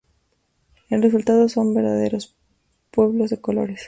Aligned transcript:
El 0.89 1.03
resultado 1.03 1.47
son 1.47 1.75
verdaderos 1.75 2.35
"pueblos 2.89 3.29
de 3.29 3.39
colores. 3.39 3.79